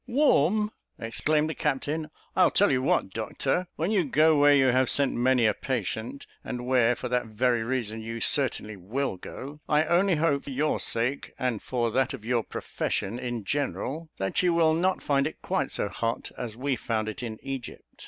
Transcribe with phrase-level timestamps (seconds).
[0.07, 4.89] "Warm!" exclaimed the captain; "I'll tell you what, doctor, when you go where you have
[4.89, 9.85] sent many a patient, and where, for that very reason, you certainly will go, I
[9.85, 14.55] only hope, for your sake, and for that of your profession in general, that you
[14.55, 17.83] will not find it quite so hot as we found it in Egypt.